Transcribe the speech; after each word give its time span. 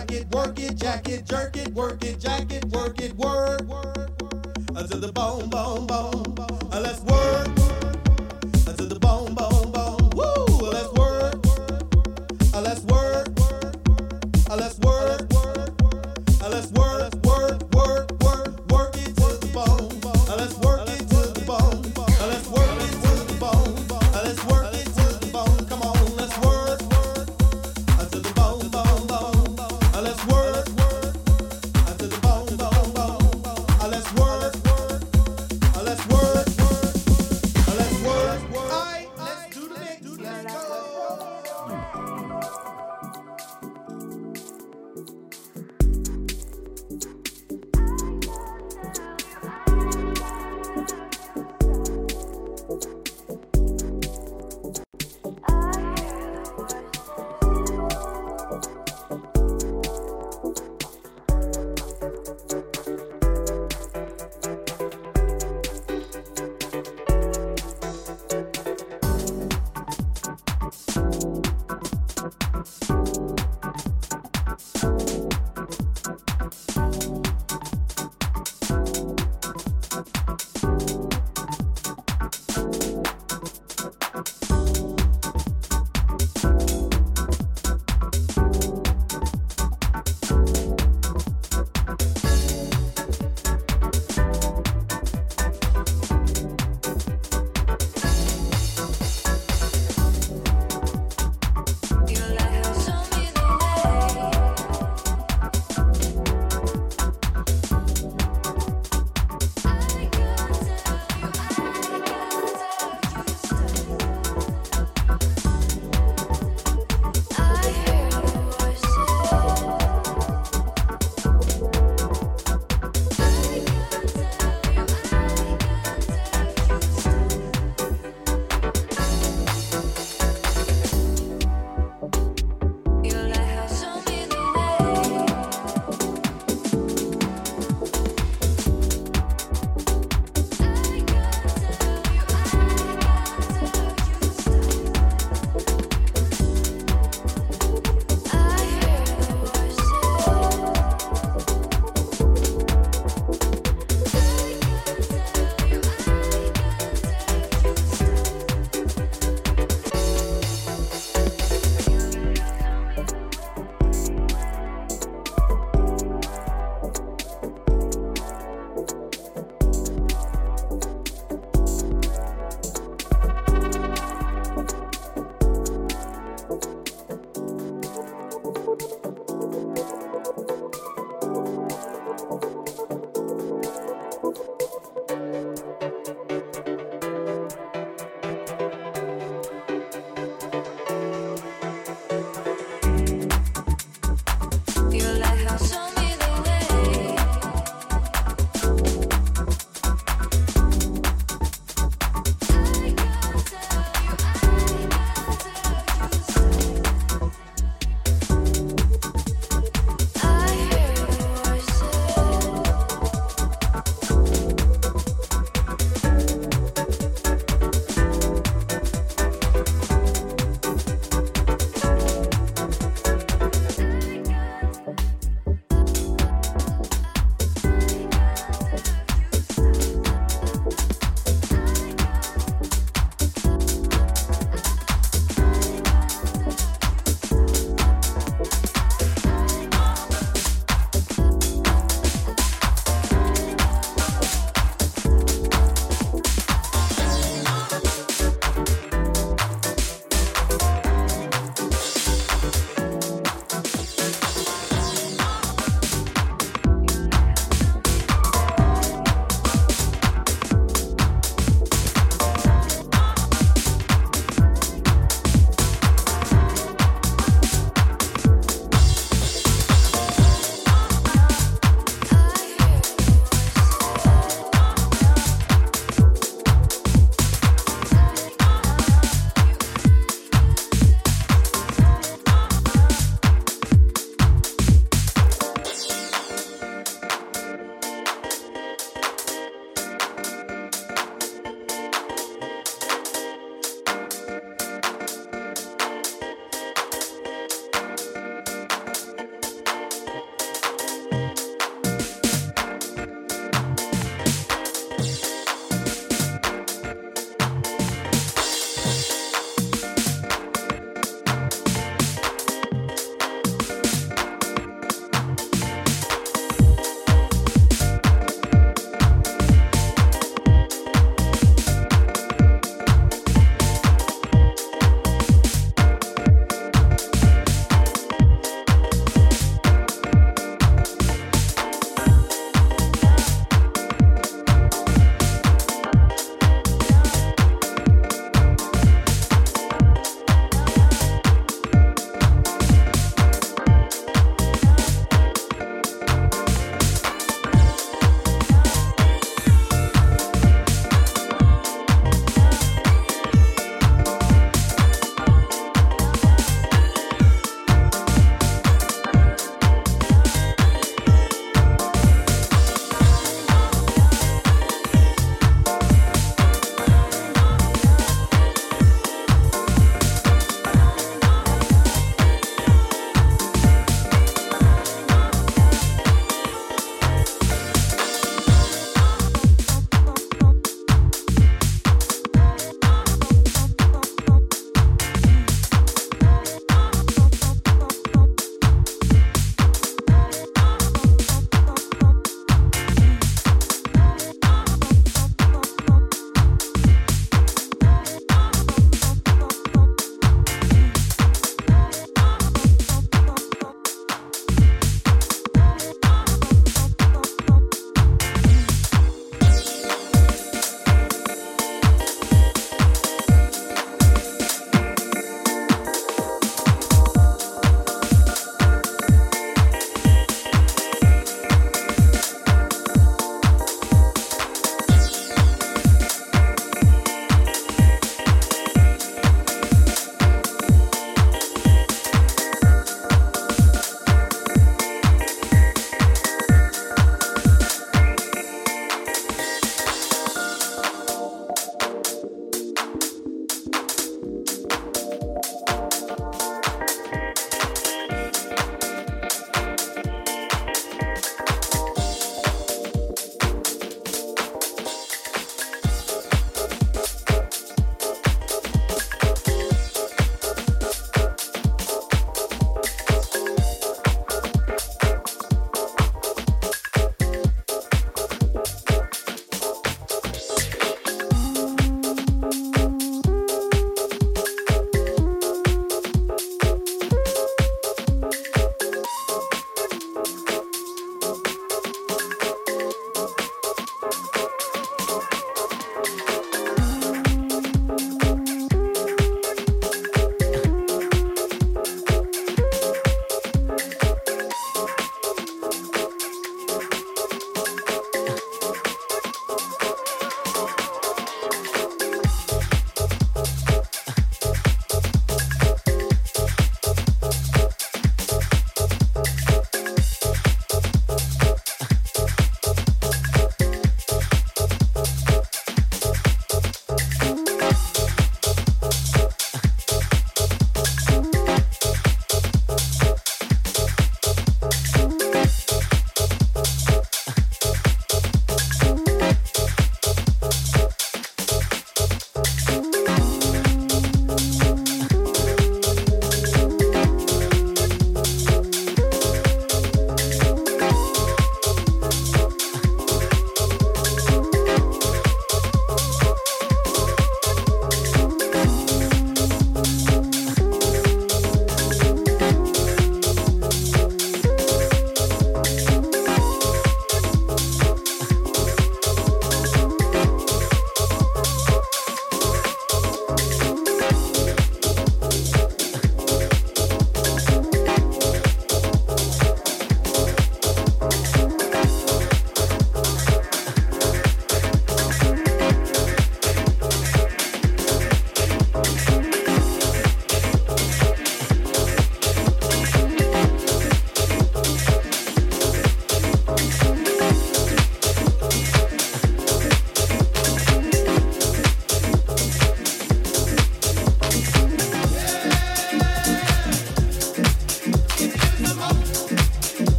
whack 0.00 0.12
it, 0.12 0.30
work 0.34 0.58
it, 0.58 0.76
jack 0.76 1.08
it, 1.08 1.24
jerk 1.26 1.56
it, 1.56 1.68
work 1.74 2.02
it, 2.04 2.19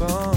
gone. 0.00 0.29